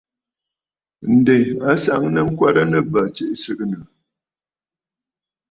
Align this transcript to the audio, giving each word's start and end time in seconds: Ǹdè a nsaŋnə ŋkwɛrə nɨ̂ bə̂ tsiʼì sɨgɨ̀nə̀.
Ǹdè 1.15 1.37
a 1.69 1.71
nsaŋnə 1.75 2.19
ŋkwɛrə 2.31 2.63
nɨ̂ 2.71 2.81
bə̂ 2.91 3.03
tsiʼì 3.15 3.35
sɨgɨ̀nə̀. 3.43 3.83